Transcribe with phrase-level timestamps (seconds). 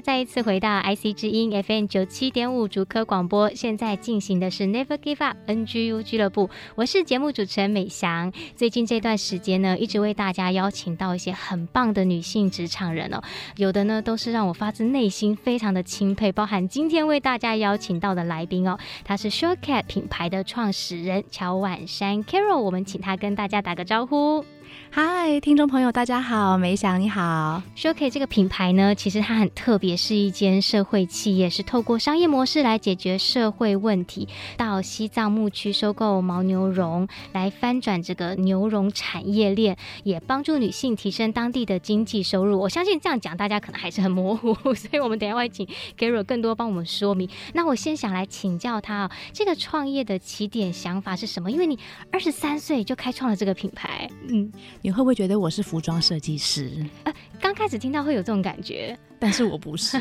[0.00, 8.32] 再一次回到 IC 之音 FM 九七点五竹科广播，现在进行的是 Never Give Up NGU 俱乐部，我是节目主持人美翔。
[8.56, 13.20] 最近这段时间呢，一直为大家邀请到一些很棒的女性职场人哦，
[13.56, 24.44] 有的呢都是让我发自内心非常的钦佩，包含今天为大家邀请到的来宾哦，她是 Short Cat 品牌的创始人乔婉珊 Carol，我们请她跟大家打个招呼。
[24.92, 27.62] 嗨，听众朋友，大家好，梅祥你好。
[27.76, 34.28] Shuky 这个品牌呢，其实它很特别，是一间社会企业，是透过商业模式来解决社会问题。
[34.56, 42.58] 到西藏牧区收购牦牛绒，来翻转这个牛绒产业链，也帮助女性提升当地的经济收入。
[42.58, 47.28] 我相信这样讲，大家可能还是很模糊，所以我们等下会请 Gero 更多帮我们说明。
[47.54, 51.48] 那我先想来请教他哦，这个创业的起点想法是什么？
[51.52, 51.78] 因为你
[52.10, 54.50] 二十三岁就开创了这个品牌，嗯。
[54.82, 56.84] 你会不会觉得我是服装设计师？
[57.04, 58.98] 呃，刚开始听到会有这种感觉。
[59.20, 60.00] 但是我不是，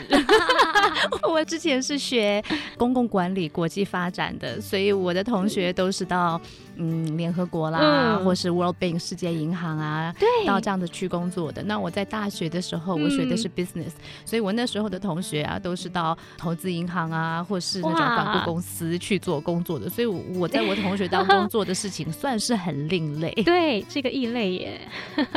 [1.30, 2.42] 我之前是学
[2.78, 6.40] 公共管理、国际发展的，所以我的同学都是到
[6.78, 7.80] 嗯联合国啦，
[8.18, 11.62] 嗯、或是 World Bank 世界银行啊，对，到这样子去工作的。
[11.62, 19.90] 那我在大学的时候，我学的是 business，、嗯、所以我那时候的同学啊，都是到投资银行啊，或是那种广告公司去做工作的。
[19.90, 24.82] 所以我在我同学当中 做的事情算是很另类，对，这个异类耶。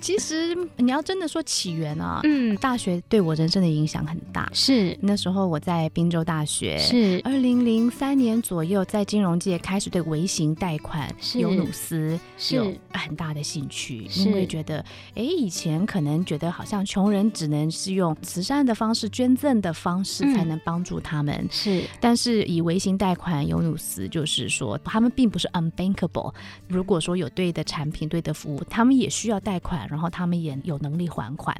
[0.00, 4.48] 其实你要真的说起源啊，嗯，大学对我人生的影响很大。
[4.52, 12.18] 是那时候我在滨州大学，是二零零三年左右，在金融界开始对微型贷款、尤努斯
[12.50, 14.84] 有很大的兴趣，因为觉得，
[15.14, 21.82] 哎，以前可能觉得好像穷人只能是用慈善的方式、捐赠的方式才能帮助他们，嗯、是。
[22.00, 26.32] 但是以微型贷款、尤努斯，就是说他们并不是 unbankable。
[26.68, 29.86] 如果说有对的产品、对的服务，他们也需要贷款。
[29.96, 31.56] 然后他们也有能力还款，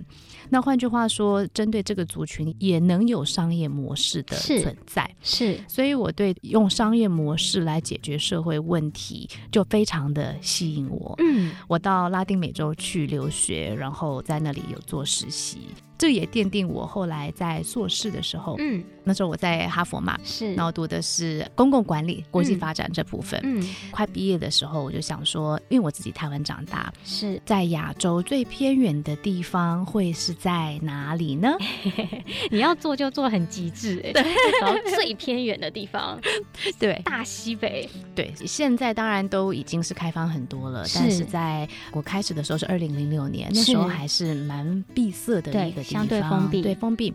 [0.50, 11.14] 那换句话说，针对这个族群也能有商业模式的存在，是，是，所以我对用商业模式来解决社会问题就非常的吸引我。
[11.16, 15.68] 嗯，我到拉丁美洲去留学，然后在那里有做实习。
[15.98, 27.40] 这也奠定我后来在硕士的时候，嗯，那时候我在哈佛嘛，是，然后读的是公共管理、国际发展这部分，嗯，快毕业的时候我就想说，因为我自己台湾长大，是。
[27.46, 31.56] 在亚洲最偏远的地方会是在哪里呢？
[32.50, 34.22] 你要做就做很极致，哎，对，
[34.60, 36.20] 然后最偏远的地方，
[36.78, 45.85] 对，大西北，对，现在当然都已经是开放很多了，但是在我开始的时候是二零零六年，那时候还是蛮闭塞的一个。
[45.94, 47.14] 相对封闭，对封闭。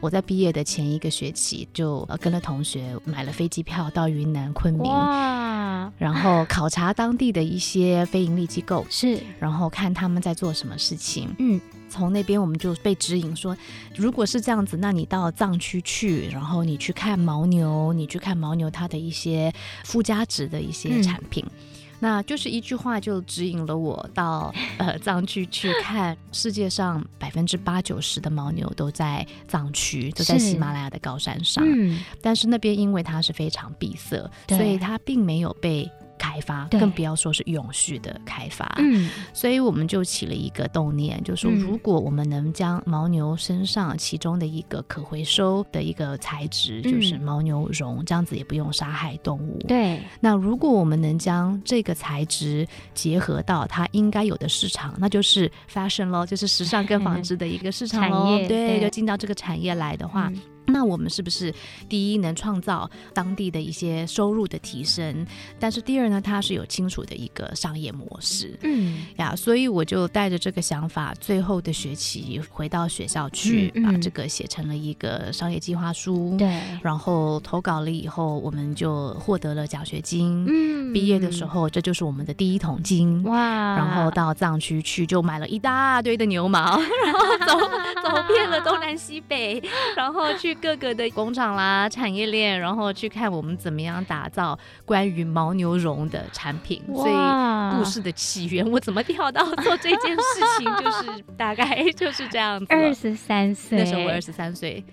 [0.00, 5.92] 我在毕业的前一个学期，就跟了同学买了飞机票到云南昆明，哇！
[5.98, 11.34] 然后考察当地的一些非盈利机构，是，然后看他们在做什么事情。
[11.40, 13.56] 嗯，从那边我们就被指引说，
[13.96, 19.52] 如果是这样子，那你到藏区去，然后你去看牦牛，你去看牦牛它的一些
[19.84, 21.44] 附加值的一些产品。
[21.44, 21.58] 嗯
[22.00, 31.64] 那就是一句话就指引了我到呃藏区去看，世界上百分之八九十的牦牛都在藏区，都在喜马拉雅的高山上。
[31.66, 35.90] 嗯，但是那边因为它是非常闭塞，所以它并没有被。
[36.28, 38.70] 开发，更不要说是永续的开发。
[38.78, 49.58] 嗯，所以我们就起了一个动念，就是说，如果我们能将牦牛身上其中的一个可回收的一个材质，就是牦牛绒，这样子也不用杀害动物。
[49.66, 50.00] 对。
[50.20, 58.38] 那如果我们能将这个材质结合到它应该有的市场，那就是 fashion 咯，就是时尚跟纺织的一个市场咯。
[58.46, 60.30] 对，就进到这个产业来的话。
[60.30, 61.52] 那那我们是不是
[61.88, 65.26] 第一能创造当地的一些收入的提升？
[65.58, 68.58] 但是第二呢，它是有清楚的一个商业模式。
[68.62, 76.36] 嗯呀，所以我就带着这个想法，最后的学期回到学校去，把这个写成了一个商业计划书。
[76.38, 80.44] 对、嗯，然后投稿了以后，我们就获得了奖学金。
[80.48, 83.22] 嗯，毕业的时候，这就是我们的第一桶金。
[83.24, 83.38] 哇，
[83.76, 87.58] 然后到藏区去，就买了一大堆的牛毛， 然后走
[88.02, 89.62] 走遍了东南西北，
[89.96, 96.82] 然后去各个的工厂啦、产业链，然后去看我们怎么样打造关于牦牛绒的产品。
[96.94, 102.66] 所以故事的起源，我怎么跳到做这件事情，就是大概就是这样子。
[102.70, 104.84] 二十三岁，那时候我二十三岁，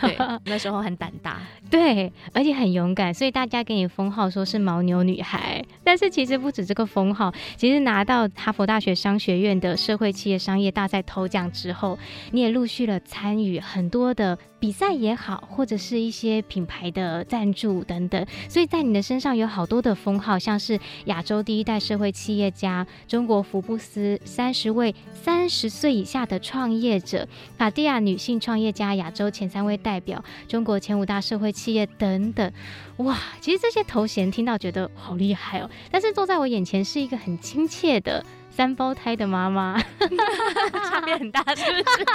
[0.00, 1.40] 对， 那时候很胆大，
[1.70, 5.64] 对，而且很勇敢，所以大家给你封号说是牦牛女孩。
[5.82, 11.98] 但是其实不止这个封号，其实拿到哈佛大学商学院的社会企业商业大赛头奖之后，
[12.30, 27.26] 你也陆续了参与很多的比赛也好，或者是一些品牌的赞助等等，所以在你的身上有好多的封号，像是亚洲第一代社会企业家、中国福布斯三十位三十岁以下的创业者、
[27.56, 32.52] 卡地亚女性创业家亚洲前三位代表、中国前五大社会企业等等。
[32.98, 38.22] 哇，其实这些头衔听到觉得好厉害哦，但是坐在我眼前是一个很亲切的。
[38.50, 39.80] 三胞胎的妈妈，
[40.90, 42.06] 差别很大，是不是？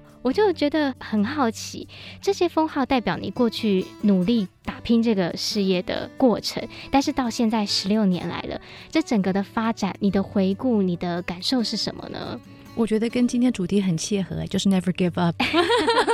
[0.22, 1.86] 我就觉得很好奇，
[2.20, 8.60] 这些封号代表你过去努力打拼这个事业的过程，但是到现在十六年来了，
[8.90, 12.40] 这整个的发展，你的回顾，你的感受是什么呢？
[12.74, 15.36] 我觉得跟今天主题很切合，就是 Never Give Up。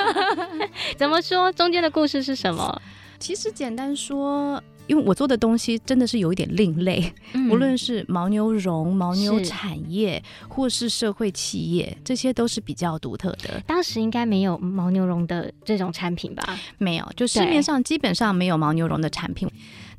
[0.97, 1.51] 怎么说？
[1.53, 2.83] 中间的故事是什么？
[3.19, 4.63] 其实简单说。
[4.87, 13.62] 因为我做的东西真的是有一点另类，嗯、无论是牦牛绒、牦牛产业，是或是社会企业，这些都是比较独特的。
[13.67, 16.58] 当时应该没有牦牛绒的这种产品吧？
[16.79, 19.49] 没有，就市面上基本上没有牦牛绒的产品。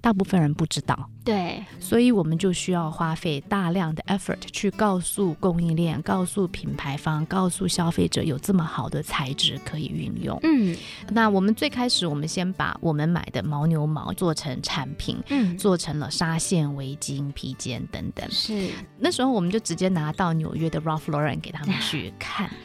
[0.03, 10.37] 大部分人不知道，对，所以我们就需要花费大量的 effort 去告诉供应链、告诉品牌方、告诉消费者有这么好的材质可以运用。
[10.43, 10.75] 嗯，
[11.07, 18.29] 那我们最开始，我们先把我们买的牦牛毛做成产品，嗯，做成了纱线、围巾、披肩等等。
[18.29, 22.51] 是，那时候我们就直接拿到纽约的 Ralph Lauren 给他们去看。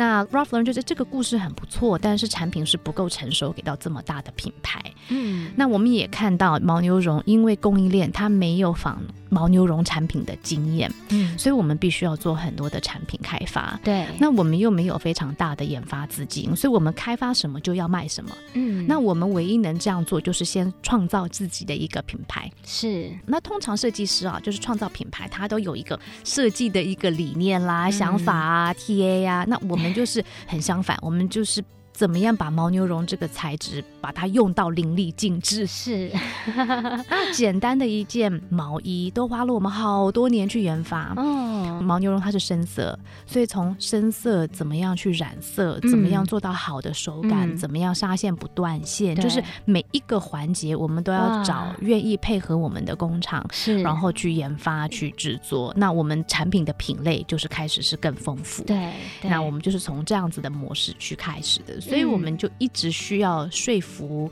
[0.00, 4.82] 那 Ralph Lauren 觉得这个故事很不错，但是产品是不够成熟，给到这么大的品牌。
[5.10, 13.78] 嗯，那我们也看到牦牛绒，因为供应链它没有仿牦牛绒产品的经验，嗯，所以我们必须要做很多的产品开发。
[13.82, 18.30] 对，那我们又没有非常大的研发资金，所以我们开发什么就要卖什么。
[18.54, 22.50] 嗯，那我们唯一能这样做，就是先创造自己的一个品牌。
[22.64, 29.44] 是，那通常设计师啊，就是创造品牌，他都有一个设计的一个理念啦、嗯、想法啊、TA 呀、啊。
[29.48, 31.62] 那我们就是很相反，我们就是。
[32.00, 35.66] 怎么样把牦牛绒这个材质把它用到淋漓尽致？
[35.66, 36.10] 是，
[36.56, 41.12] 那 简单的一件毛衣都花了我们好多年去研发。
[41.18, 55.70] 哦，牦牛绒它是深色，所以从深色怎么样去染色，怎么样做到好的手感，嗯、怎么样纱线不断线，嗯、就是每一个环节我们都要找愿意配合我们的工厂，是，然后去研发去制作。
[55.76, 58.64] 那我们产品的品类就是开始是更丰富。
[58.64, 61.78] 对，那我们就是从这样子的模式去开始的。
[61.90, 64.30] 所以我们就一直需要说服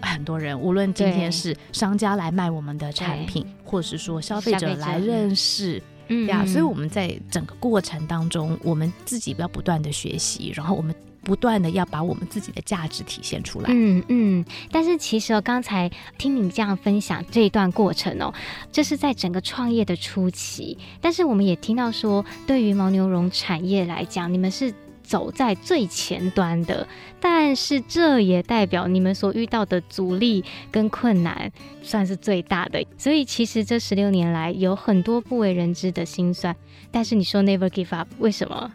[0.00, 13.70] 很多人，无论今天是商家来卖我们的产品，或者是说消费者来认识，嗯呀，所以我们在整个过程当中，我们自己要不断的学习，然后我们不断的要把我们自己的价值体现出来。
[13.72, 14.44] 嗯嗯。
[14.70, 18.32] 但是其实我刚才听你这样分享这一段过程哦，
[18.70, 24.72] 这是在整个创业的初期，但是我们也听到说，对于牦牛绒产业来讲，你们是。
[25.04, 26.88] 走在最前端的，
[27.20, 30.42] 但是这也代表你们所遇到的阻力
[30.72, 32.84] 跟困难算是最大的。
[32.98, 36.56] 所以其实这十六年来有很多不为人知的心酸，
[36.90, 38.72] 但是你说 never give up，为什么？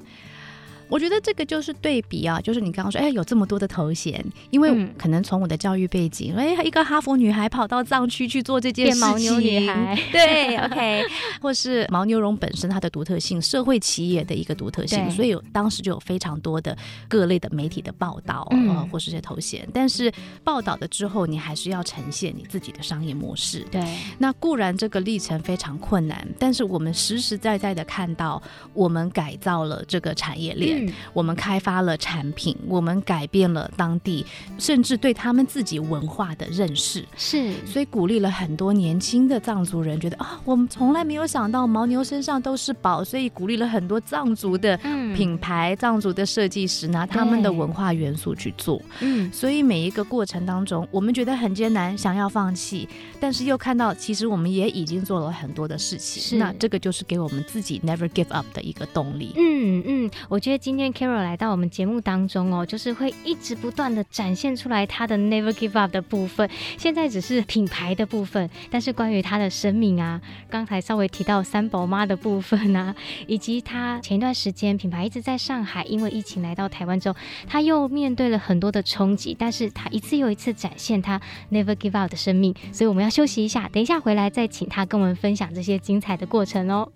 [0.89, 11.03] 我觉得这个就是对比啊，就是你刚刚说，哎，有这么多的头衔，因为可能从我的教育背景，哎，一个哈佛女孩跑到藏区去做这件事情，牦牛女孩，对，OK，
[11.39, 16.75] 或是牦牛绒本身它的独特性，社会企业的一个独特性，所以有当时就有非常多的
[17.07, 19.67] 各类的媒体的报道，嗯、呃，或是这些头衔。
[19.71, 20.11] 但是
[20.43, 23.65] 报道的之后，你还是要呈现你自己的商业模式。
[23.69, 23.81] 对，
[24.17, 28.41] 那固然这个历程非常困难，但是我们实实在在的看到，
[28.73, 30.78] 我们改造了这个产业链。
[30.78, 30.78] 嗯，
[31.13, 34.25] 我们开发了产品，我们改变了当地，
[34.57, 37.05] 甚至对他们自己文化的认识。
[37.17, 44.77] 是，所以鼓励了很多年轻的藏族人，觉得啊，我们从来没有想到牦牛身上都是宝，所以鼓励了很多藏族的
[45.15, 48.81] 品牌、嗯、藏族的设计师拿他们的文化元素去做。
[48.99, 52.87] 嗯，所以每一个过程当中，我们觉得很艰难，想要放弃，
[53.19, 56.21] 但是又看到其实我们也已经做了很多的事情。
[56.21, 59.33] 是，那这个就是给我们自己 never give up 的一个动力。
[59.35, 66.47] 嗯嗯，我觉得今天 Carol 来到我们节目当中哦，就是会一直不断的展现出来他的 never give up 的部分。
[66.77, 72.93] 现在只是品牌的部分，但是关于他的生命啊，刚才稍微提到三宝妈的部分啊，
[73.25, 81.19] 以及他前一段时间品牌一直在上海，因为疫情来到台湾之后，他又面对了很多的冲击，但是他一次又一次展现他
[81.51, 82.53] never give up 的生命。
[82.71, 86.87] 所以我们要休息一下，等一下回来再请他跟我们分享这些精彩的过程哦。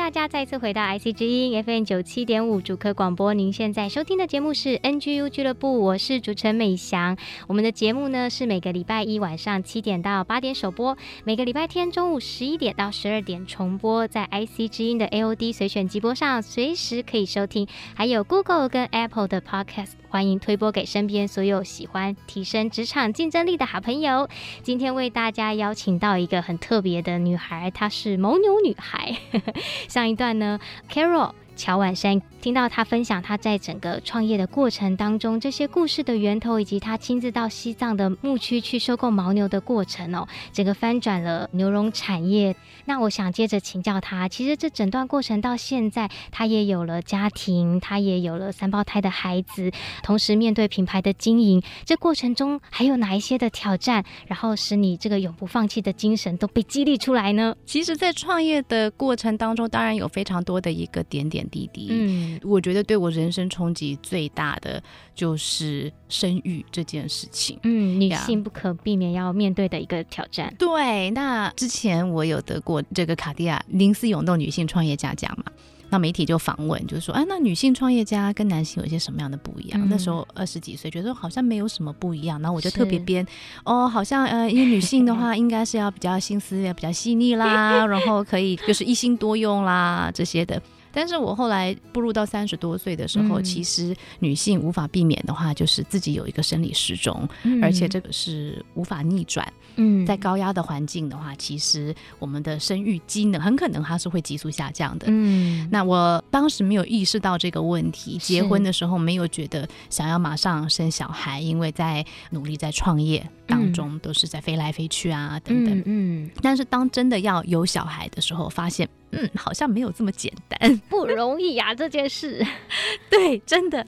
[0.00, 7.18] 大家再次回到 IC 之音 FM 九七点五主客广播，您现在收听的节目是 NGU 俱乐部，我是主持人美翔。
[7.46, 19.99] 我们的节目呢是每个礼拜一晚上七点到八点首播，每个礼拜天中午十一点到十二点重播，在 IC 之音的 AOD 随选集播上随时可以收听，还有 Google 跟 Apple 的 Podcast。
[20.10, 24.28] 欢迎推播给身边所有喜欢提升职场竞争力的好朋友。
[24.64, 29.16] 今天为大家邀请到一个很特别的女孩，她是牦牛女孩。
[29.86, 30.58] 上一段呢
[30.90, 31.32] ，Carol。
[31.56, 42.56] 乔婉珊听到他分享他在整个创业的过程当中，这些故事的源头，以及他亲自到西藏的牧区去收购牦牛的过程哦，整个翻转了牛绒产业。
[42.86, 49.70] 那我想接着请教他，其实这整段过程到现在，他也有了家庭，他也有了三胞胎的孩子，
[50.02, 57.54] 同时面对品牌的经营，这过程中还有哪一些的挑战，然后使你这个永不放弃的精神都被激励出来呢？
[57.66, 61.46] 其实，在创业的过程当中，当然有非常多的一个点点。
[61.50, 64.82] 滴滴，嗯，我觉得对我人生冲击最大的
[65.14, 70.54] 就是生育这件事情，嗯，女性不可避免要面对的一个挑战。
[70.58, 75.44] 对，那之前我有得过这个卡地亚零四永动女性创业家奖嘛，
[75.90, 79.80] 那媒体就访问，就是说，哎，那女性创业家跟男性有一些什么样的不一样？
[79.80, 82.40] 嗯、那时候二十几岁，觉得好像没有什么不一样。
[82.40, 83.26] 然后我就特别编，
[83.64, 90.60] 哦，好像呃，因为女性的话，应该是要比较心思要比较细腻啦， 然后可以就是一心多用啦这些的。
[90.92, 99.50] 但是我后来步入到三十多岁的时候，嗯，其实女性无法避免的话，就是自己有一个生理时钟，嗯，而且这个是无法逆转。
[99.76, 105.06] 嗯，在高压的环境的话，其实我们的生育机能很可能它是会急速下降的。
[105.08, 115.82] 嗯，那我当时没有意识到这个问题，结婚的时候没有觉得想要马上生小孩，因为在努力在创业当中都是在飞来飞去啊等等。
[115.86, 118.88] 嗯，但是当真的要有小孩的时候，发现。
[119.12, 122.44] 嗯，好像没有这么简单， 不容易呀、啊、这件事。
[123.10, 123.86] 对，真的。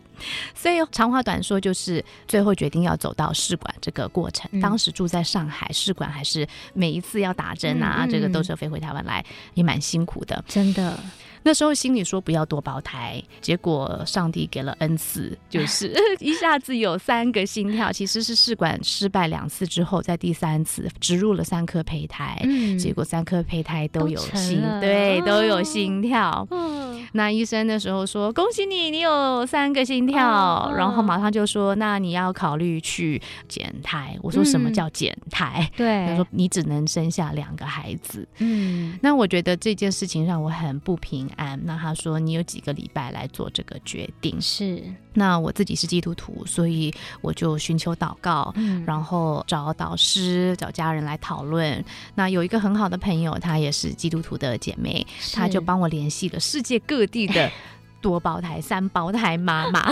[0.55, 4.49] 所以长话短说，就是最后决定要走到试管这个过程。
[4.52, 9.25] 嗯、当时住在上海，试管还是每一次要打针啊，嗯嗯，这个都是飞回台湾来，
[9.55, 10.99] 也蛮辛苦的，真的。
[11.42, 17.90] 那时候心里说不要多胞胎，结果上帝给了恩赐，就是 一下子有三个心跳。
[17.92, 26.46] 其实是试管失败两次之后，在第三次植入了三颗胚胎，嗯，结果三颗胚胎都有心，对，都有心跳。
[26.50, 34.16] 嗯，那医生那时候说恭喜你，你有三个心跳，哦，然后马上就说那你要考虑去减胎。
[34.22, 35.68] 我说什么叫减胎？
[35.76, 38.26] 对，嗯，他说你只能生下两个孩子。
[38.38, 41.28] 嗯，那我觉得这件事情让我很不平。
[41.64, 44.40] 那他说你有几个礼拜来做这个决定？
[44.40, 44.82] 是，
[45.14, 51.84] 那我自己是基督徒，所以我就寻求祷告，嗯，然后找导师、找家人来讨论。
[52.14, 57.50] 那有一个很好的朋友，她也是基督徒的姐妹，她就帮我联系了世界各地的
[58.00, 59.88] 多胞胎、三胞胎妈妈，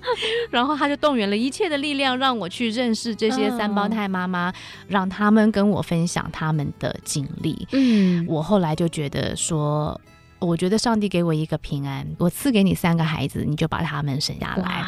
[0.50, 4.52] 然后她就动员了一切的力量，让我去认识这些三胞胎妈妈，
[4.88, 7.68] 让他们跟我分享他们的经历。
[7.72, 10.00] 嗯，我后来就觉得说。
[10.40, 14.84] 我觉得上帝给我一个平安，我赐给你三个孩子，你就把他们生下来。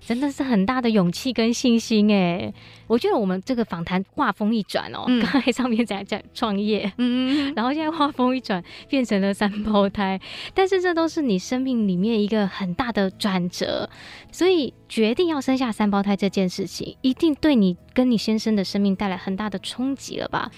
[0.00, 2.50] 真的是很大的勇气跟信心哎！
[2.86, 10.18] 我觉得我们这个访谈画风一转哦，刚、嗯、才上面在讲创业，嗯， 然后现在画风一转，变成了三胞胎，
[10.54, 13.90] 但是这都是你生命里面一个很大的转折，
[14.32, 20.50] 所以决定要生下三胞胎这件事情，一定对你跟你先生的生命带来很大的冲击了吧？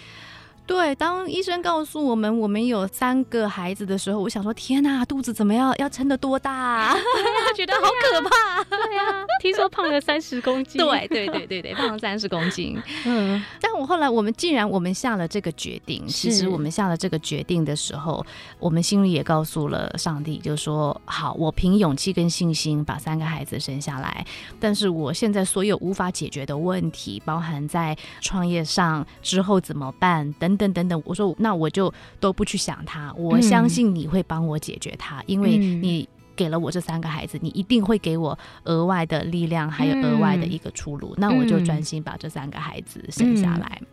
[0.70, 5.74] 对，当医生告诉我们我们有三个孩子的时候，我想说天哪，肚子怎么样？
[5.78, 6.96] 要撑得多大啊？
[7.56, 8.62] 觉得好可怕。
[8.62, 10.80] 对呀，听说胖了三十公斤。
[10.80, 12.80] 对对对对对，胖了三十公斤。
[13.04, 18.24] 嗯，但我后来我们既然我们下了这个决定，其实我们下了这个决定的时候，
[18.60, 24.24] 我们心里也告诉了上帝，就说好，我凭勇气跟信心把三个孩子生下来。
[24.60, 30.60] 但是我现在所有无法解决的问题，包含在创业上之后怎么办等。
[30.61, 41.14] 等等等，我说那我就都不去想他，我相信你会帮我解决他，嗯，因为你给了我这三个孩子，你一定会给我额外的力量，还有额外的一个出路。
[41.14, 43.79] 嗯，那我就专心把这三个孩子生下来。
[43.81, 43.87] 嗯，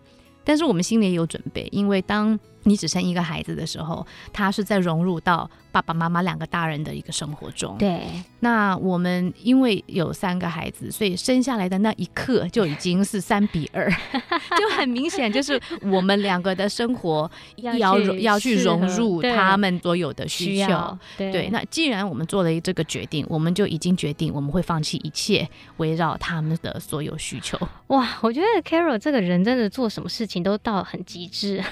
[0.44, 7.78] 但是我们心里也有准备，因为当你只生一个孩子的时候，他是在融入到爸爸妈妈两个大人的一个生活中。
[7.80, 8.02] 对，
[8.42, 13.90] 那我们因为有三个孩子，所以生下来的那一刻就已经是三比二，
[14.60, 20.98] 就很明显就是我们两个的生活要要去，要去融入他们所有的需求。
[21.18, 25.48] 对，对，那既然我们做了这个决定，我们就已经决定我们会放弃一切
[25.78, 27.58] 围绕他们的所有需求。
[27.88, 31.64] 哇，我觉得 Carol 这个人真的做什么事情都到很极致。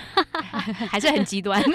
[0.88, 1.62] 还是很极端，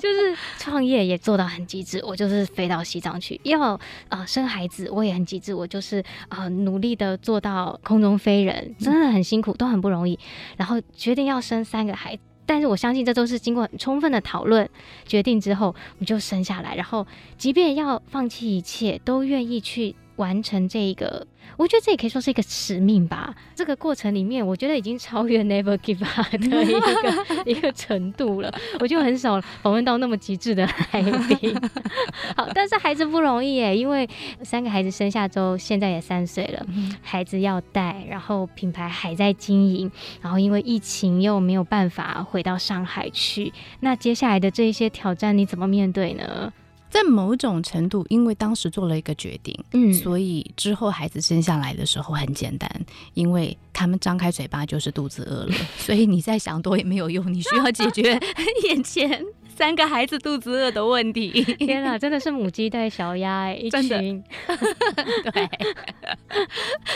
[0.00, 2.00] 就是创业也做到很极致。
[2.04, 3.78] 我就是飞到西藏去，要
[4.08, 5.54] 呃生孩子，我也很极致。
[5.54, 10.18] 我就是呃努力的做到空中飞人，真的很辛苦，都很不容易。
[10.56, 14.68] 然后决定要生三个孩子，但是我相信这都是经过很充分的讨论
[15.06, 16.74] 决定之后，我就生下来。
[16.74, 17.06] 然后
[17.36, 21.26] 即便要放弃一切，都愿意去完成这一个。
[21.56, 23.34] 我觉得这也可以说是一个使命吧。
[23.54, 28.54] 这个过程里面，我觉得已经超越 Never Give Up 的一个 一个程度了。
[28.78, 31.58] 我就很少访问到那么极致的来宾。
[32.36, 34.08] 好，但是孩子不容易耶，因为
[34.42, 36.64] 三个孩子生下之后，现在也三岁了，
[37.02, 43.52] 孩子要带，然后品牌还在经营，然后因为疫情又没有办法回到上海去。
[43.80, 46.52] 那接下来的这一些挑战，你怎么面对呢？
[46.90, 52.68] 在某种程度，因为当时做了一个决定，嗯，所以之后孩子生下来的时候很简单，
[53.14, 58.18] 因为他们张开嘴巴就是肚子饿了， 所以你再想多也没有用，你需要解决
[58.68, 59.24] 眼前
[59.56, 61.30] 三个孩子肚子饿的问题。
[61.54, 64.22] 天哪，真的是母鸡带小鸭哎，一群，
[65.32, 65.48] 对，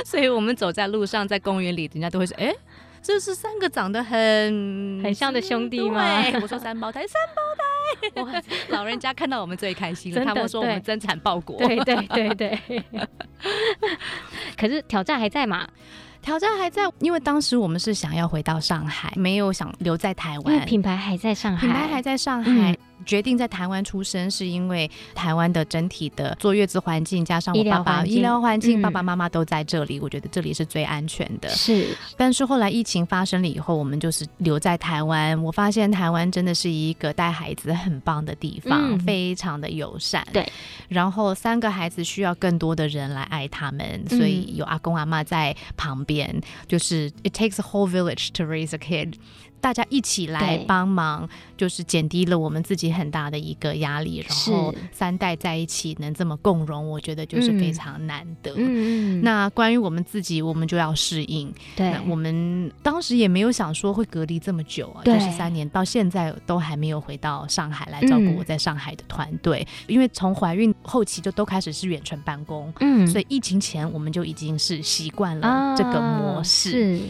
[0.04, 2.52] 所以我们走在路上，在公园里，人家都会说，哎。
[3.04, 6.22] 这是三个长得很很像的兄弟吗？
[6.22, 8.42] 对，我说三胞胎，三胞胎， 哇！
[8.70, 11.58] 老人家看到我们最开心了，他们说我们增产报国。
[11.58, 12.58] 对对对对。
[14.56, 15.68] 可是挑战还在嘛？
[16.22, 22.72] 挑战还在，因为当时我们是想要回到上海，没有想留在台湾，因为品牌还在上海，品牌还在上海。
[22.72, 31.48] 嗯决定在台湾出生，是因为台湾的整体的坐月子环境，加上我爸爸医疗环境，爸爸妈妈都在这里，嗯，我觉得这里是最安全的。
[31.50, 35.40] 是，但是后来疫情发生了以后，我们就是留在台湾。
[35.42, 40.26] 我发现台湾真的是一个带孩子很棒的地方，嗯，非常的友善。
[40.32, 40.46] 对，
[40.88, 49.14] 然后三个孩子需要更多的人来爱他们，所以有阿公阿妈在旁边，就是 it takes a whole village to raise a kid。
[49.64, 54.22] 大家一起来帮忙，就是减低了我们自己很大的一个压力。
[54.28, 58.52] 然后三代在一起能这么共荣，我觉得就是非常难得。
[58.58, 61.50] 嗯，那关于我们自己，我们就要适应。
[61.74, 69.66] 对，我们当时也没有想说会隔离这么久啊，就是三年到现在都还没有回到上海来照顾我在上海的团队。
[69.86, 77.00] 因为从怀孕后期就都开始是远程办公，嗯，所以疫情前我们就已经是习惯了这个模式。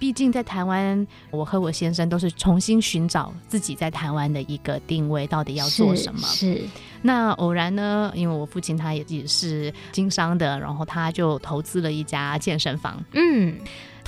[0.00, 6.20] 毕竟在台湾，我和我先生都是重新寻找自己在台湾的一个定位，到底要做什么？
[6.22, 6.54] 是。
[6.54, 6.64] 是
[7.02, 12.98] 那偶然呢，因为我父亲他也也是经商的，然后他就投资了一家健身房。
[13.12, 13.58] 嗯。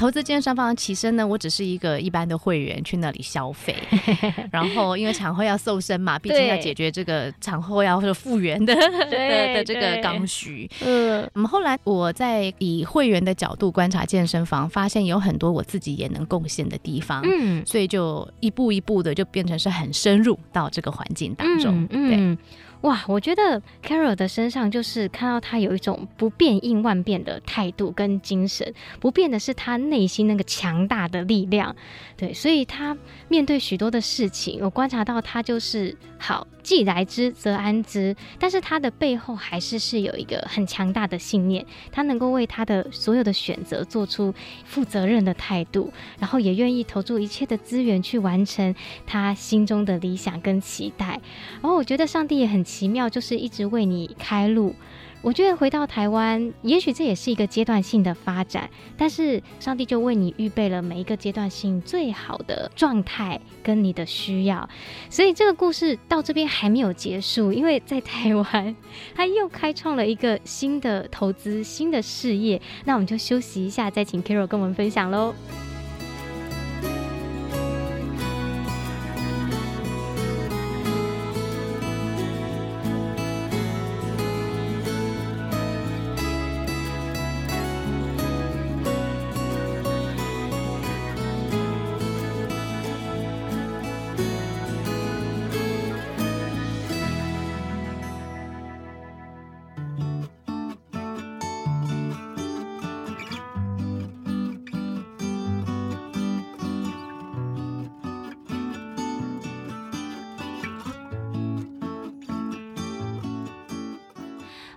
[0.02, 3.72] 投资健身房起身呢，我只是一个一般的会员去那里消费，
[4.50, 8.74] 然后因为产后要瘦身嘛，毕竟要解决这个产后要复原的
[9.08, 10.68] 的的这个刚需。
[10.84, 22.44] 嗯，那么后来我在以会员的角度观察健身房，发现有很多我自己也能贡献的地方，嗯，所以就一步一步的就变成是很深入到这个环境当中，嗯，对。
[22.82, 31.74] 哇，我觉得 Carol 的身上就是看到他有一种不变应万变的态度跟精神，不变的是他内心那个强大的力量，
[32.16, 32.96] 对，所以他
[33.28, 44.32] 面对许多的事情，我观察到他就是好，既来之则安之，但是他的背后还是是有一个很强大的信念，他能够为他的所有的选择做出
[44.64, 48.74] 负责任的态度，然后也愿意投注一切的资源去完成
[49.06, 51.20] 他心中的理想跟期待。
[51.60, 54.74] 然后我觉得上帝也很奇妙，就是一直为你开路。
[55.22, 64.68] 我觉得回到台湾，也许这也是一个阶段性的发展，但是上帝就为你预备了每一个阶段性最好的状态跟你的需要，
[65.08, 68.74] 所以这个故事到这边还没有结束，因为在台湾
[69.14, 72.60] 他又开创了一个新的投资、新的事业。
[72.84, 75.32] 那我们就休息一下，再请 Carol 跟我们分享喽。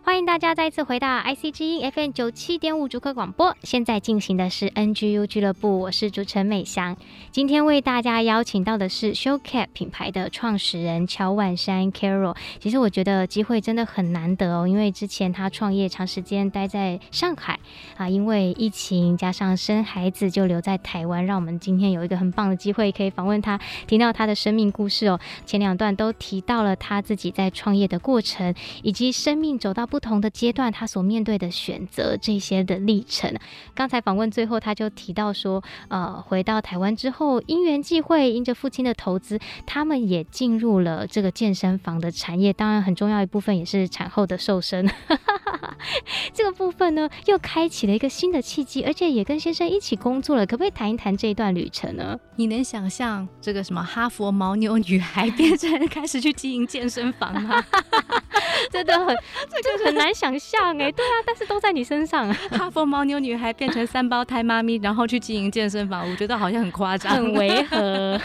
[0.05, 6.95] 欢迎大家再次回到 IC 之音 FM 九七点五主客广播，现在进行的是 NGU 俱乐部，我是主持人美香。
[7.31, 12.37] 今天为大家邀请到的是 Showcap 品牌的创始人乔万山 Carol。
[12.59, 17.59] 其实我觉得机会真的很难得哦，因为之前他创业长时间待在上海
[17.97, 25.19] 啊，因为疫情加上生孩子就留在台湾，让我们今天有一个很棒的机会可以访问他，听到他的生命故事哦。
[25.47, 33.33] 前两段都提到了他自己在创业的过程，以及生命走到不同的阶段，他所面对的选择这些的历程。
[33.73, 42.51] 刚才访问最后，他就提到说，呃，回到台湾之后，因缘际会，因着父亲的投资，他们也进入了这个健身房的产业。
[42.51, 44.85] 当然，很重要一部分也是产后的瘦身。
[46.33, 50.45] 这个部分呢，又开启了一个新的契机，而且也跟先生一起工作了。
[50.45, 52.19] 可不可以谈一谈这一段旅程呢？
[52.35, 57.63] 你能想象这个什么哈佛牦牛女孩变成开始去经营健身房吗？
[58.71, 59.15] 真的很，
[59.63, 60.91] 这个很难想象哎。
[60.93, 62.33] 对啊，但是都在你身上。
[62.51, 68.19] 哈佛牦牛女孩变成三胞胎妈咪，然后去经营健身房，我觉得好像很夸张，很违和。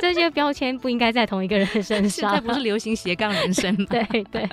[0.00, 2.08] 这些标签不应该在同一个人身上。
[2.08, 3.86] 现在不是流行斜杠人生吗？
[3.90, 4.48] 对对，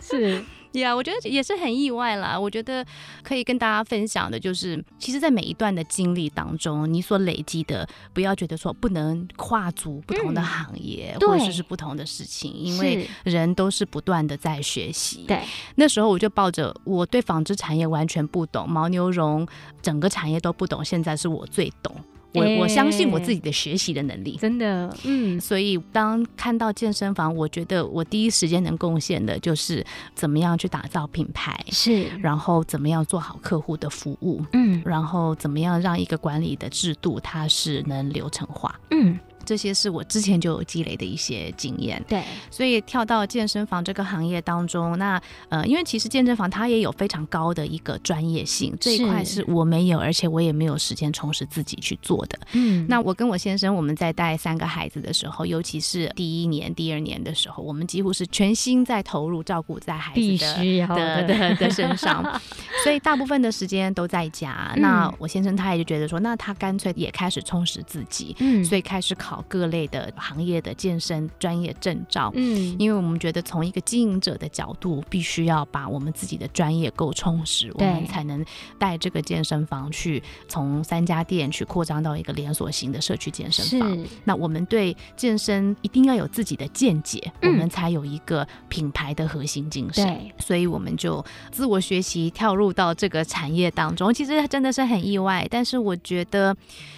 [0.00, 0.42] 是。
[0.72, 2.38] 呀，yeah, 我觉得也是很意外啦。
[2.38, 2.84] 我觉得
[3.22, 15.24] 可以跟大家分享的就是，其实，在每一段的经历当中，你所累积的，不要觉得说不能跨足不同的行业，嗯、或者是不同的事情，因为人都是不断的在学习。
[15.26, 15.42] 对，
[15.76, 19.46] 那时候我就抱着我对纺织产业完全不懂，牦牛绒
[19.80, 21.94] 整个产业都不懂，现在是我最懂。
[22.34, 39.18] 我我相信我自己的学习的能力，真的，嗯，所以当看到健身房，我觉得我第一时间能贡献的就是怎么样去打造品牌，是，然后怎么样做好客户的服务，嗯，然后怎么样让一个管理的制度它是能流程化，嗯。
[39.48, 52.38] 这些是我之前就有积累的一些经验，对，所以跳到健身房这个行业当中，那呃，因为其实健身房它也有非常高的一个专业性，这一块是我没有，而且我也没有时间充实自己去做的。
[52.52, 61.54] 嗯，那我跟我先生我们在带三个孩子的时候，尤其是第一年、第二年的时候，我们几乎是全心在投入照顾在孩子的的的。
[61.56, 62.22] 的身上，
[62.84, 64.72] 所以大部分的时间都在家。
[64.76, 69.37] 嗯、那我先生他也就觉得说，那他干脆也开始充实自己，嗯，所以开始考。
[69.46, 78.44] 各类的行业的健身专业证照，嗯，因为我们觉得从一个经营者的角度，必须要把我们自己的专业够充实，我们才能
[78.78, 83.98] 带这个健身房去从三家店去扩张到一个连锁型的社区健身房。
[84.24, 90.06] 那我们对健身一定要有自己的见解，嗯、我们才有一个品牌的核心精神。
[90.06, 94.14] 对所以我们就自我学习，跳入到这个产业当中。
[94.14, 96.56] 其实真的是很意外，但是我觉得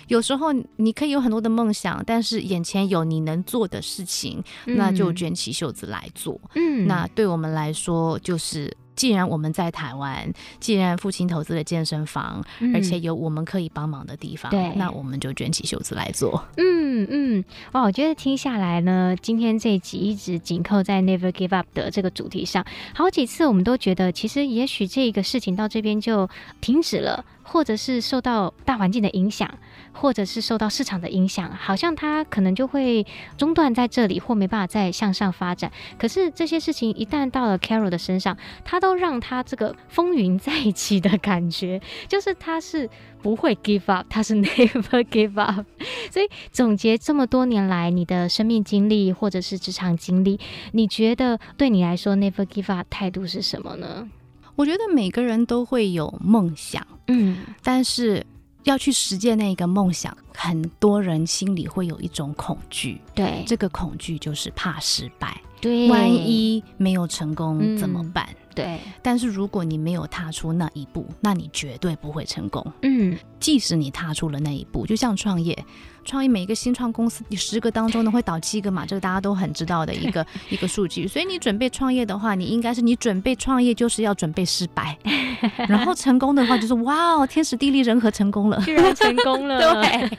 [0.08, 6.40] 有时候你可以有很多的梦想，但是是眼前有你能做的事情，那就卷起袖子来做。
[6.54, 16.44] 嗯，那对我们来说，就是既然我们在台湾，既然父亲投资了健身房，嗯、而且有我们可以帮忙的地方，对，那我们就卷起袖子来做。
[16.56, 22.64] 嗯嗯，哇，我觉得听下来呢，今天这一集一直紧扣在 Never Give Up 的这个主题上，
[22.94, 26.28] 好几次我们都觉得，其实也许这个事情到这边就
[26.60, 27.24] 停止了。
[27.42, 29.52] 或者是受到大环境的影响，
[29.92, 35.70] 或者是受到市场的影响，好像它可能就会中断在这里，或没办法再向上发展。
[35.98, 42.88] 可是这些事情一旦到了 Carol 的身上，他都让他这个风云再起的感觉，就是他是
[43.22, 45.66] 不会 give up，他是 never give up。
[46.10, 50.38] 所以总结这么多年来你的生命经历或者是职场经历，
[50.72, 54.08] 你觉得对你来说 never give up 态度是什么呢？
[54.56, 58.24] 我觉得每个人都会有梦想，嗯，但是
[58.64, 65.40] 要去实践那个梦想，很多人心里会有一种恐惧，对，这个恐惧就是怕失败。
[65.60, 68.26] 对，万一没有成功怎么办？
[68.30, 72.64] 嗯，对，但是如果你没有踏出那一步，那你绝对不会成功。
[72.80, 75.62] 嗯，即使你踏出了那一步，就像创业。
[76.04, 81.06] 创业每一个新创公司，你十个当中呢会倒七个嘛，这个大家都很知道的一个 一个数据。
[81.06, 84.96] 所以你准备创业的话，你应该是你准备创业就是要准备失败，
[85.68, 89.58] 然后成功的话就是哇哦，天时地利人和成功了， 居然成功了。
[89.82, 90.10] 对，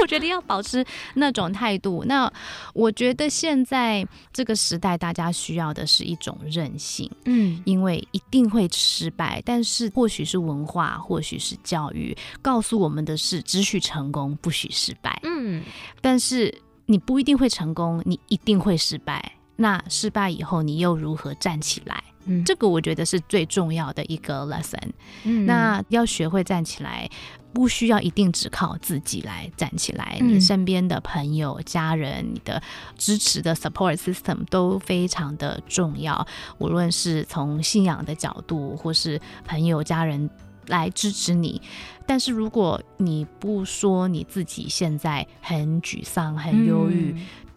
[0.00, 0.84] 我觉得要保持
[1.14, 2.04] 那种态度。
[2.06, 2.30] 那
[2.72, 15.18] 我觉得现在这个时代，大家需要的是一种韧性，嗯，因为一定会失败，但是或许是文化，或许是教育告诉我们的是，只许成功，不许失败。
[15.24, 15.62] 嗯，
[16.00, 16.54] 但是
[16.86, 19.32] 你不一定会成功，你一定会失败。
[19.56, 22.02] 那失败以后，你又如何站起来？
[22.26, 24.90] 嗯，这个我觉得是最重要的一个 lesson。
[25.24, 27.08] 嗯，那要学会站起来，
[27.52, 30.18] 不需要一定只靠自己来站起来。
[30.20, 32.60] 嗯，你身边的朋友、家人、你的
[32.96, 36.26] 支持的 support system 都非常的重要。
[36.58, 40.28] 无论是从信仰的角度，或是朋友、家人。
[40.66, 41.60] 来支持你，
[42.06, 47.14] 但是如果你不说你自己现在很沮丧、很忧郁，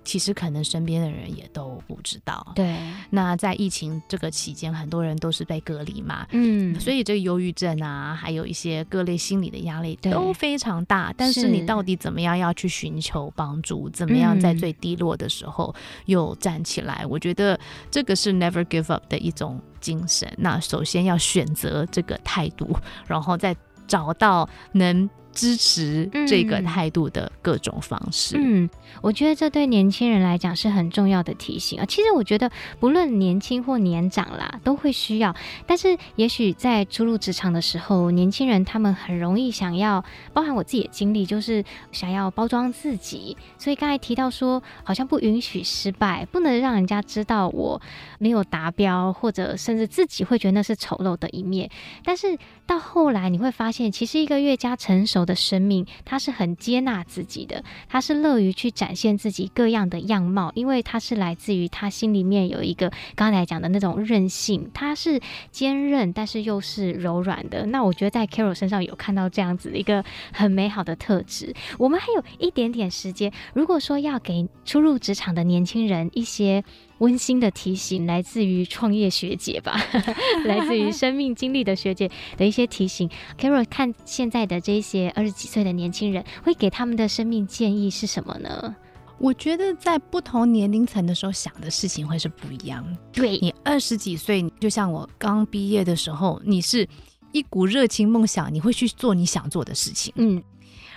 [0.08, 2.54] 其实可能身边的人也都不知道。
[2.56, 2.78] 对，
[3.10, 11.14] 那在疫情这个期间，很多人都是被隔离嘛，嗯，所以这个忧郁症啊，还有一些各类心理的压力都非常大。
[11.18, 13.90] 但是你到底怎么样要去寻求帮助？
[13.90, 17.02] 怎么样在最低落的时候又站起来？
[17.04, 17.60] 嗯，我觉得
[17.92, 19.62] 这个是 never give up 的一种。
[19.80, 25.08] 精神，那首先要选择这个态度，然后再找到能。
[25.38, 28.36] 支持这个态度的各种方式。
[28.40, 28.68] 嗯，
[29.04, 31.86] 我觉得这对年轻人来讲是很重要的提醒啊。
[31.86, 35.36] 其实我觉得不论年轻或年长啦，都会需要。
[35.68, 43.38] 但是也许在初入职场的时候，年轻人他们很容易想要，包含我自己的经历，就是想要包装自己。
[43.60, 47.80] 所以刚才提到说，好像不允许失败，不能让人家知道我
[48.18, 51.70] 没有达标，或者甚至自己会觉得那是丑陋的一面。
[52.04, 67.66] 但是到后来你会发现，其实一个越加成熟的生命，他是很接纳自己的，他是乐于去展现自己各样的样貌，因为他是来自于他心里面有一个刚才讲的那种韧性，他是坚韧，但是又是柔软的。
[67.68, 71.54] 那我觉得在 Carol 身上有看到这样子一个很美好的特质。
[71.78, 76.64] 我们还有一点点时间，如果说要给初入职场的年轻人一些。
[77.00, 79.80] 温馨的提醒，来自于创业学姐吧，
[80.46, 83.10] 来自于生命经历的学姐的一些提醒。
[83.40, 88.76] Carol 看现在的这些二十几岁的年轻人，会给他们的生命建议是什么呢？
[89.20, 92.86] 我觉得在不同年龄层的时候想的事情会是不一样。
[93.12, 96.88] 对，你二十几岁，就像我刚毕业的时候，你是
[97.32, 100.14] 一股热情梦想，你会去做你想做的事情。
[100.18, 100.40] 嗯，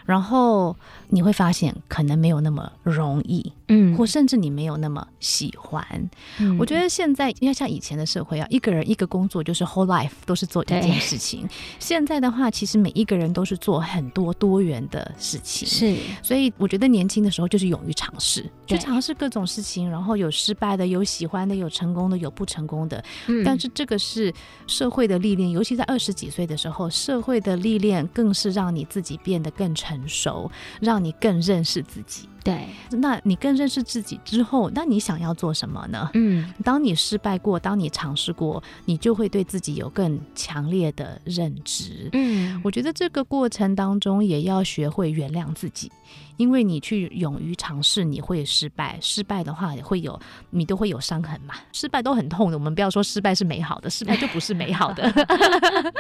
[0.05, 0.75] 然后
[1.09, 3.53] 你会发现可能没有那么容易。
[3.73, 6.11] 嗯，或甚至你没有那么喜欢。
[6.41, 11.49] 嗯，我觉得现在要像以前的社会啊，一个人一个工作就是 whole life 都是做一件事情。
[11.79, 15.69] 现在的话，其实每一个人都是做很多多元的事情。
[15.69, 23.03] 是，所以我觉得年轻的时候就是勇于尝试，去尝试各种事情，然后有失败的，有喜欢的，有成功的，有不成功的。
[23.29, 24.35] 嗯，但是这个是
[24.67, 30.51] 社会的历练，尤其在二十几岁的时候，社会的历练更是让你自己变得更成成熟，
[30.81, 32.29] 让你更认识自己。
[32.43, 36.11] 对，那你更认识自己之后，那你想要做什么呢？
[36.15, 42.09] 嗯，当你失败过，当你尝试过，你就会对自己有更强烈的认知。
[42.13, 45.91] 嗯，我觉得这个过程当中也要学会原谅自己。
[46.37, 48.99] 因为你去勇于尝试，你会失败。
[49.03, 51.55] 失败的话，也会有你都会有伤痕嘛。
[51.71, 55.13] 失败都很痛的，我们不要说失败是美好的，失败就不是美好的。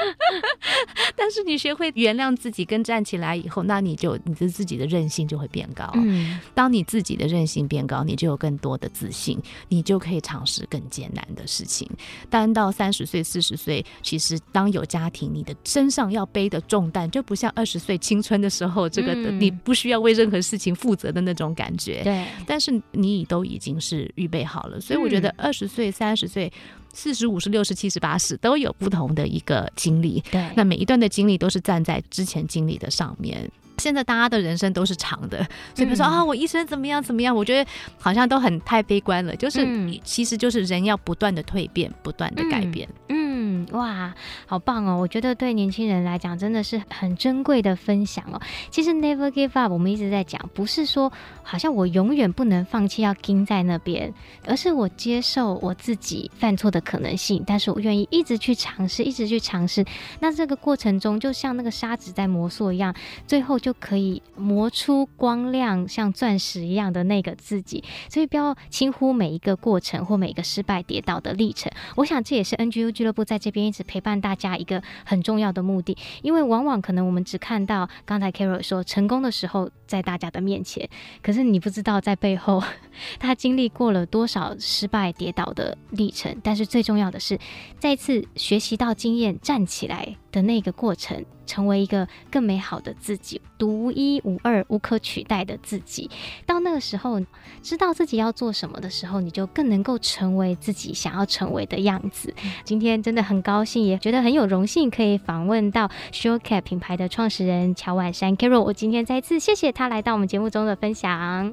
[1.15, 5.91] 但是你学会原谅自己跟站起来以后，那你就你的自己的韧性就会变高。
[5.95, 9.39] 嗯，当你自己的韧性变高，你就有更多的自信，
[9.69, 11.89] 你就可以尝试更艰难的事情。
[12.29, 22.27] 但到三十岁、四十岁，其实当有家庭，你的身上要背的重担就不像二十岁青春的时候，这个的你不需要为任何事情负责的那种感觉，对。
[22.47, 26.53] 但是你都已经是预备好了，所以我觉得二十岁、三十岁、
[26.93, 30.23] 四十五十、六十、七十、八十都有不同的一个经历。
[30.31, 33.51] 对，那每一段的经历都是站在之前经历的上面。
[33.81, 35.39] 现在大家的人生都是长的，
[35.75, 39.35] 所以比如说啊，我一生怎么样怎么样，我觉得好像都很太悲观了。
[39.35, 39.67] 就是，
[40.05, 42.89] 其实就是人要不断的蜕变，不断的改变。
[43.09, 43.20] 嗯。
[43.33, 44.13] 嗯，哇，
[44.47, 44.99] 好棒哦！
[45.01, 48.41] 我觉得对年轻人来讲真的是很珍贵的分享哦。
[48.71, 51.13] 其实 never give up，我们一直在讲，不是说
[51.45, 54.13] 好像我永远不能放弃，要盯在那边，
[54.45, 59.85] 而是我接受我自己犯错的可能性，但是我愿意一直去尝试，一直去尝试。
[60.19, 62.93] 那这个过程中，就像那个沙子在磨塑一样，
[63.29, 67.85] 最后就可以磨出光亮，像钻石一样的那个自己。
[68.09, 71.71] 所以不要轻忽每一个过程或每一个失败跌倒的历程。
[71.95, 80.89] 我想这也是 NGU 俱乐部在这边一直陪伴大家一个很重要的目的，因为往往可能我们只看到刚才 Carol 说成功的时候在大家的面前，
[81.23, 82.63] 可是你不知道在背后
[83.19, 86.37] 他经历过了多少失败跌倒的历程。
[86.43, 87.39] 但是最重要的是，
[87.79, 91.25] 再次学习到经验，站起来的那个过程。
[91.47, 96.09] 成为一个更美好的自己，独一无二、无可取代的自己。
[96.47, 97.21] 到那个时候，
[97.61, 102.33] 知道自己要做什么的时候，你就更能够成为自己想要成为的样子。
[102.63, 108.63] 今天真的很高兴，也觉得很有荣幸，可以访问到 Surecap 品牌的创始人乔婉珊 Carol。
[108.63, 111.53] 我今天再次谢谢他来到我们节目中的分享。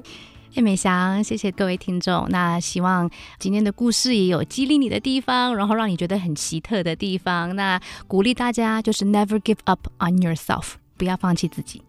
[0.54, 2.26] 叶美祥，谢谢各位听众。
[2.30, 3.08] 那希望
[3.38, 7.54] 今天的故事也有激励你的地方，然后让你觉得很奇特的地方。
[7.54, 11.82] 那鼓励大家就是 never give up on yourself，不要放弃自己。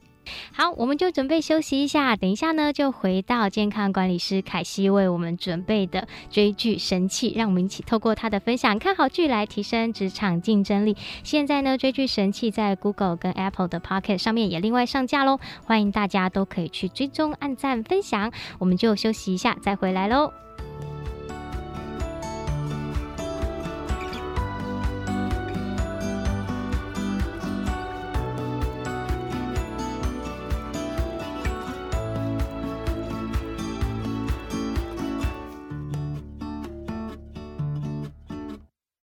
[0.51, 10.95] 好，我们就准备休息一下，等一下呢，就回到健康管理师凯西为我们准备的追剧神器，让我们一起透过他的分享，看好剧来提升职场竞争力。
[11.23, 18.31] 现在呢，追剧神器在 Google 跟 Apple 的 Pocket 上面也另外上架喽，欢迎大家都可以去追踪、按赞、分享。
[18.57, 20.48] 我们就休息一下，再回来喽。